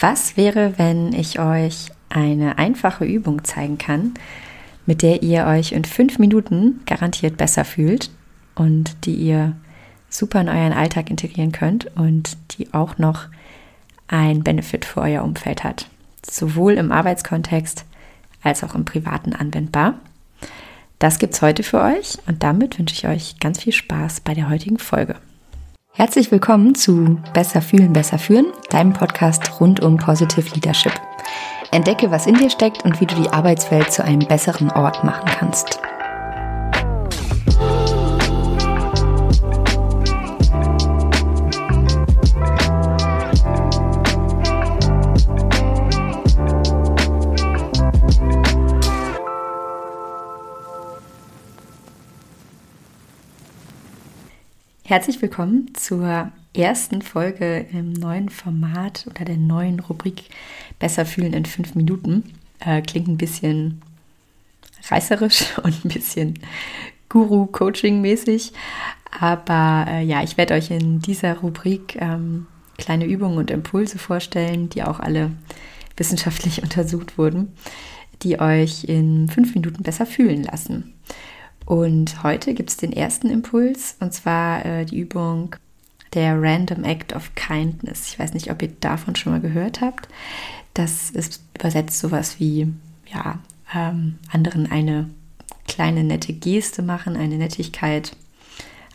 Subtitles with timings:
[0.00, 4.14] Was wäre, wenn ich euch eine einfache Übung zeigen kann,
[4.86, 8.10] mit der ihr euch in fünf Minuten garantiert besser fühlt
[8.54, 9.56] und die ihr
[10.08, 13.26] super in euren Alltag integrieren könnt und die auch noch
[14.08, 15.88] ein Benefit für euer Umfeld hat.
[16.28, 17.84] Sowohl im Arbeitskontext
[18.42, 19.94] als auch im privaten anwendbar.
[20.98, 24.48] Das gibt's heute für euch und damit wünsche ich euch ganz viel Spaß bei der
[24.48, 25.16] heutigen Folge.
[25.96, 30.92] Herzlich willkommen zu Besser fühlen, besser führen, deinem Podcast rund um Positive Leadership.
[31.70, 35.26] Entdecke, was in dir steckt und wie du die Arbeitswelt zu einem besseren Ort machen
[35.26, 35.78] kannst.
[54.94, 60.22] Herzlich willkommen zur ersten Folge im neuen Format oder der neuen Rubrik
[60.78, 62.32] Besser fühlen in fünf Minuten.
[62.60, 63.82] Äh, klingt ein bisschen
[64.88, 66.38] reißerisch und ein bisschen
[67.08, 68.52] Guru-Coaching-mäßig.
[69.18, 72.46] Aber äh, ja, ich werde euch in dieser Rubrik ähm,
[72.78, 75.32] kleine Übungen und Impulse vorstellen, die auch alle
[75.96, 77.52] wissenschaftlich untersucht wurden,
[78.22, 80.94] die euch in fünf Minuten besser fühlen lassen.
[81.66, 85.56] Und heute gibt es den ersten Impuls, und zwar äh, die Übung
[86.12, 88.08] der Random Act of Kindness.
[88.08, 90.08] Ich weiß nicht, ob ihr davon schon mal gehört habt.
[90.74, 92.72] Das ist übersetzt sowas wie,
[93.12, 93.38] ja,
[93.74, 95.08] ähm, anderen eine
[95.66, 98.16] kleine nette Geste machen, eine Nettigkeit,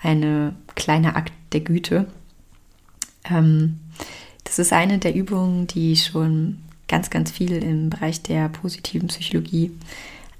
[0.00, 2.06] eine kleine Akt der Güte.
[3.24, 3.80] Ähm,
[4.44, 9.72] das ist eine der Übungen, die schon ganz, ganz viel im Bereich der positiven Psychologie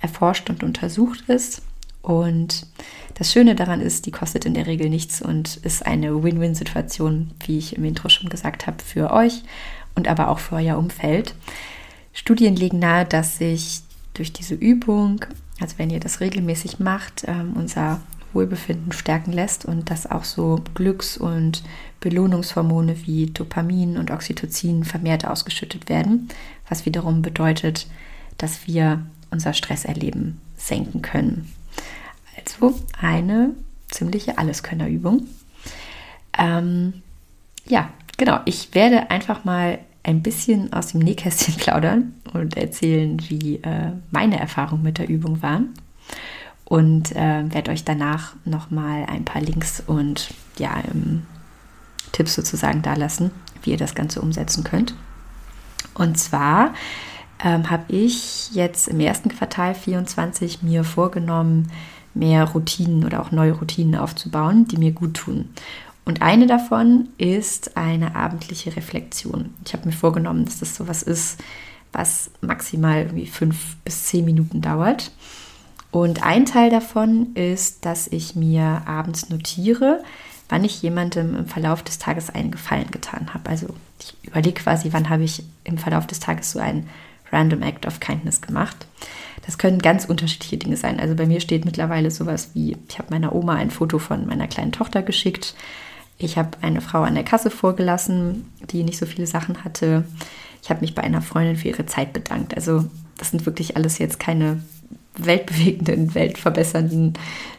[0.00, 1.62] erforscht und untersucht ist.
[2.02, 2.66] Und
[3.14, 7.58] das Schöne daran ist, die kostet in der Regel nichts und ist eine Win-Win-Situation, wie
[7.58, 9.42] ich im Intro schon gesagt habe, für euch
[9.94, 11.34] und aber auch für euer Umfeld.
[12.12, 13.80] Studien legen nahe, dass sich
[14.14, 15.24] durch diese Übung,
[15.60, 18.00] also wenn ihr das regelmäßig macht, ähm, unser
[18.32, 21.62] Wohlbefinden stärken lässt und dass auch so Glücks- und
[22.00, 26.28] Belohnungshormone wie Dopamin und Oxytocin vermehrt ausgeschüttet werden,
[26.68, 27.86] was wiederum bedeutet,
[28.38, 31.52] dass wir unser Stresserleben senken können.
[32.40, 33.54] Also eine
[33.88, 35.26] ziemliche Alleskönnerübung.
[36.38, 37.02] Ähm,
[37.66, 38.40] ja, genau.
[38.44, 44.38] Ich werde einfach mal ein bisschen aus dem Nähkästchen plaudern und erzählen, wie äh, meine
[44.38, 45.74] Erfahrungen mit der Übung waren.
[46.64, 51.26] Und äh, werde euch danach nochmal ein paar Links und ja, ähm,
[52.12, 54.94] Tipps sozusagen da lassen, wie ihr das Ganze umsetzen könnt.
[55.94, 56.74] Und zwar
[57.42, 61.70] ähm, habe ich jetzt im ersten Quartal 24 mir vorgenommen,
[62.14, 65.48] mehr Routinen oder auch neue Routinen aufzubauen, die mir gut tun.
[66.04, 69.54] Und eine davon ist eine abendliche Reflexion.
[69.64, 71.38] Ich habe mir vorgenommen, dass das sowas ist,
[71.92, 75.12] was maximal irgendwie fünf bis zehn Minuten dauert.
[75.90, 80.02] Und ein Teil davon ist, dass ich mir abends notiere,
[80.48, 83.48] wann ich jemandem im Verlauf des Tages einen Gefallen getan habe.
[83.48, 83.68] Also
[84.00, 86.88] ich überlege quasi, wann habe ich im Verlauf des Tages so einen
[87.32, 88.86] Random Act of Kindness gemacht.
[89.46, 91.00] Das können ganz unterschiedliche Dinge sein.
[91.00, 94.46] Also bei mir steht mittlerweile sowas wie, ich habe meiner Oma ein Foto von meiner
[94.46, 95.54] kleinen Tochter geschickt.
[96.18, 100.04] Ich habe eine Frau an der Kasse vorgelassen, die nicht so viele Sachen hatte.
[100.62, 102.54] Ich habe mich bei einer Freundin für ihre Zeit bedankt.
[102.54, 102.84] Also
[103.16, 104.62] das sind wirklich alles jetzt keine
[105.16, 107.14] weltbewegenden, weltverbessernden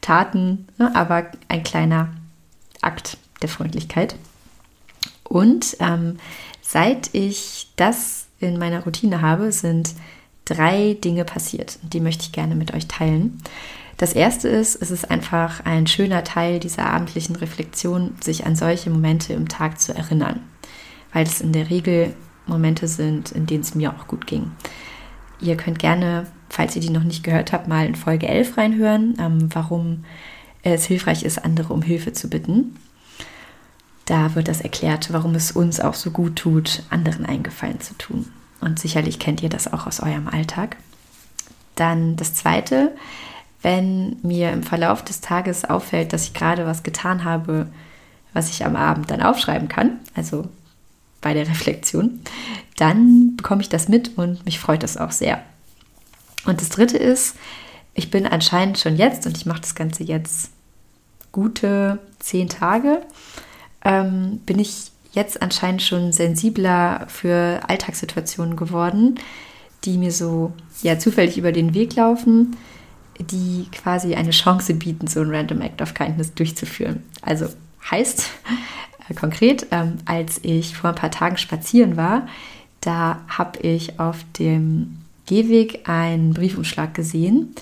[0.00, 0.94] Taten, ne?
[0.94, 2.08] aber ein kleiner
[2.82, 4.16] Akt der Freundlichkeit.
[5.24, 6.18] Und ähm,
[6.62, 9.94] seit ich das in meiner Routine habe, sind
[10.44, 11.78] drei Dinge passiert.
[11.82, 13.42] Die möchte ich gerne mit euch teilen.
[13.96, 18.90] Das erste ist, es ist einfach ein schöner Teil dieser abendlichen Reflexion, sich an solche
[18.90, 20.40] Momente im Tag zu erinnern,
[21.12, 22.14] weil es in der Regel
[22.46, 24.52] Momente sind, in denen es mir auch gut ging.
[25.40, 29.16] Ihr könnt gerne, falls ihr die noch nicht gehört habt, mal in Folge 11 reinhören,
[29.18, 30.04] ähm, warum
[30.62, 32.76] es hilfreich ist, andere um Hilfe zu bitten.
[34.06, 37.94] Da wird das erklärt, warum es uns auch so gut tut, anderen einen Gefallen zu
[37.94, 38.32] tun.
[38.60, 40.76] Und sicherlich kennt ihr das auch aus eurem Alltag.
[41.74, 42.92] Dann das Zweite,
[43.62, 47.68] wenn mir im Verlauf des Tages auffällt, dass ich gerade was getan habe,
[48.32, 50.48] was ich am Abend dann aufschreiben kann, also
[51.20, 52.20] bei der Reflexion,
[52.76, 55.42] dann bekomme ich das mit und mich freut das auch sehr.
[56.44, 57.36] Und das Dritte ist,
[57.94, 60.50] ich bin anscheinend schon jetzt, und ich mache das Ganze jetzt
[61.32, 63.02] gute zehn Tage,
[63.86, 69.18] ähm, bin ich jetzt anscheinend schon sensibler für Alltagssituationen geworden,
[69.84, 70.52] die mir so
[70.82, 72.56] ja zufällig über den Weg laufen,
[73.18, 77.02] die quasi eine Chance bieten, so ein Random Act of Kindness durchzuführen.
[77.22, 77.46] Also
[77.90, 78.28] heißt
[79.08, 82.26] äh, konkret, ähm, als ich vor ein paar Tagen spazieren war,
[82.86, 87.52] Da habe ich auf dem Gehweg einen Briefumschlag gesehen.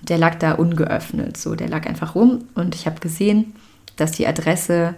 [0.00, 3.54] Der lag da ungeöffnet, so der lag einfach rum und ich habe gesehen,
[3.96, 4.96] dass die Adresse,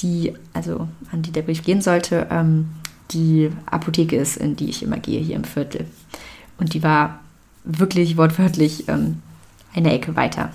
[0.00, 2.70] die also an die der Brief gehen sollte, ähm,
[3.10, 5.86] die Apotheke ist, in die ich immer gehe hier im Viertel.
[6.58, 7.20] Und die war
[7.64, 9.22] wirklich wortwörtlich ähm,
[9.74, 10.50] eine Ecke weiter.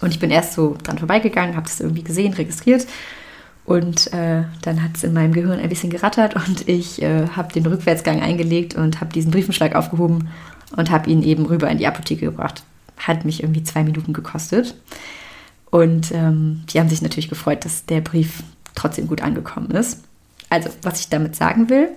[0.00, 2.86] Und ich bin erst so dran vorbeigegangen, habe das irgendwie gesehen, registriert.
[3.66, 7.52] Und äh, dann hat es in meinem Gehirn ein bisschen gerattert und ich äh, habe
[7.52, 10.28] den Rückwärtsgang eingelegt und habe diesen Briefenschlag aufgehoben
[10.76, 12.64] und habe ihn eben rüber in die Apotheke gebracht.
[12.96, 14.74] Hat mich irgendwie zwei Minuten gekostet.
[15.70, 18.42] Und ähm, die haben sich natürlich gefreut, dass der Brief
[18.74, 20.00] trotzdem gut angekommen ist.
[20.48, 21.88] Also, was ich damit sagen will,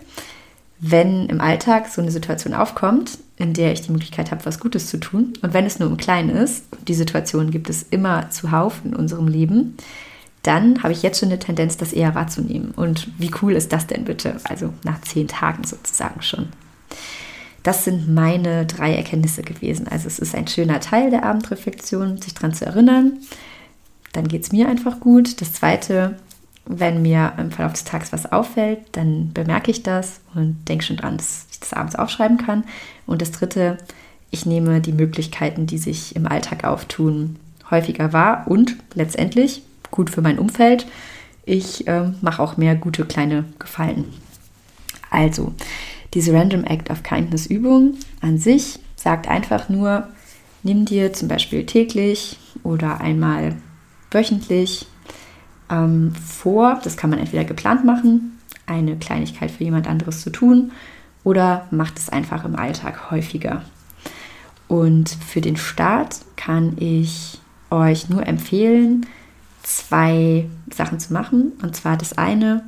[0.80, 4.88] wenn im Alltag so eine Situation aufkommt, in der ich die Möglichkeit habe, was Gutes
[4.88, 8.81] zu tun, und wenn es nur im Kleinen ist, die Situation gibt es immer zuhauf
[8.84, 9.78] in unserem Leben,
[10.44, 12.72] dann habe ich jetzt schon eine Tendenz, das eher wahrzunehmen.
[12.72, 14.36] Und wie cool ist das denn bitte?
[14.44, 16.50] Also nach zehn Tagen sozusagen schon.
[17.64, 19.88] Das sind meine drei Erkenntnisse gewesen.
[19.88, 23.20] Also es ist ein schöner Teil der Abendreflexion, sich daran zu erinnern.
[24.13, 25.42] Dann geht es mir einfach gut.
[25.42, 26.15] Das Zweite,
[26.65, 30.98] wenn mir im Verlauf des Tages was auffällt, dann bemerke ich das und denke schon
[30.98, 32.63] dran, dass ich das abends aufschreiben kann.
[33.06, 33.77] Und das Dritte,
[34.31, 37.36] ich nehme die Möglichkeiten, die sich im Alltag auftun,
[37.69, 40.86] häufiger wahr und letztendlich gut für mein Umfeld.
[41.45, 44.06] Ich äh, mache auch mehr gute kleine Gefallen.
[45.10, 45.54] Also,
[46.13, 50.07] diese Random Act of Kindness Übung an sich sagt einfach nur,
[50.63, 53.56] nimm dir zum Beispiel täglich oder einmal
[54.13, 54.86] wöchentlich
[55.69, 60.71] ähm, vor, das kann man entweder geplant machen, eine Kleinigkeit für jemand anderes zu tun
[61.24, 63.63] oder macht es einfach im Alltag häufiger.
[64.68, 67.39] Und für den Start kann ich
[67.69, 69.06] euch nur empfehlen,
[69.62, 71.54] zwei Sachen zu machen.
[71.62, 72.63] Und zwar das eine,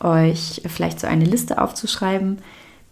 [0.00, 2.38] euch vielleicht so eine Liste aufzuschreiben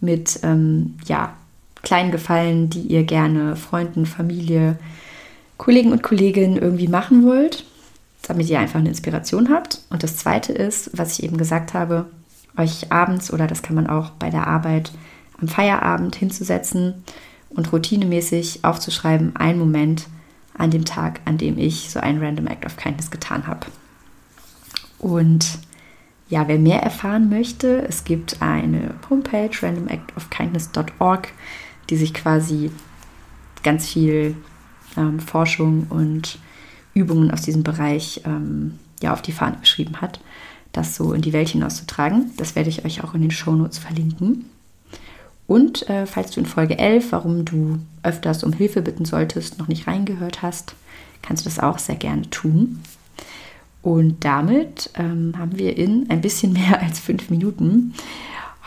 [0.01, 1.35] mit ähm, ja,
[1.83, 4.79] kleinen Gefallen, die ihr gerne Freunden, Familie,
[5.57, 7.65] Kollegen und Kolleginnen irgendwie machen wollt
[8.23, 9.81] damit ihr einfach eine Inspiration habt.
[9.91, 12.07] Und das Zweite ist, was ich eben gesagt habe,
[12.57, 14.93] euch abends oder das kann man auch bei der Arbeit
[15.41, 17.05] am Feierabend hinzusetzen
[17.51, 20.07] und routinemäßig aufzuschreiben, einen Moment
[20.57, 23.67] an dem Tag, an dem ich so einen Random Act of Kindness getan habe.
[24.99, 25.59] Und
[26.29, 31.29] ja, wer mehr erfahren möchte, es gibt eine Homepage, randomactofkindness.org,
[31.89, 32.71] die sich quasi
[33.63, 34.37] ganz viel
[34.97, 36.39] ähm, Forschung und
[37.01, 40.21] Übungen aus diesem Bereich ähm, ja, auf die Fahne geschrieben hat,
[40.73, 42.31] das so in die Welt hinauszutragen.
[42.37, 44.45] Das werde ich euch auch in den Shownotes verlinken.
[45.47, 49.67] Und äh, falls du in Folge 11, warum du öfters um Hilfe bitten solltest, noch
[49.67, 50.75] nicht reingehört hast,
[51.23, 52.81] kannst du das auch sehr gerne tun.
[53.83, 57.95] Und damit ähm, haben wir in ein bisschen mehr als fünf Minuten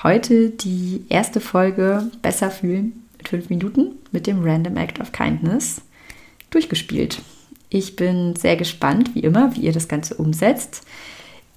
[0.02, 5.82] heute die erste Folge Besser fühlen mit fünf Minuten mit dem Random Act of Kindness
[6.50, 7.22] durchgespielt.
[7.74, 10.84] Ich bin sehr gespannt, wie immer, wie ihr das Ganze umsetzt.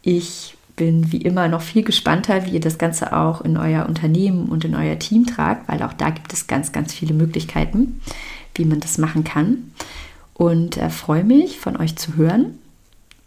[0.01, 4.49] Ich bin wie immer noch viel gespannter, wie ihr das Ganze auch in euer Unternehmen
[4.49, 8.01] und in euer Team tragt, weil auch da gibt es ganz, ganz viele Möglichkeiten,
[8.55, 9.73] wie man das machen kann.
[10.33, 12.59] Und äh, freue mich, von euch zu hören.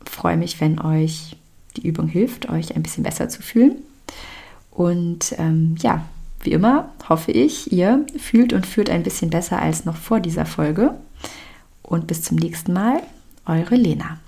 [0.04, 1.36] Freue mich, wenn euch
[1.78, 3.76] die Übung hilft, euch ein bisschen besser zu fühlen.
[4.72, 6.06] Und ähm, ja,
[6.42, 10.48] wie immer hoffe ich, ihr fühlt und führt ein bisschen besser als noch vor dieser
[10.48, 10.96] Folge
[11.90, 13.02] und bis zum nächsten Mal,
[13.46, 14.20] eure Lena.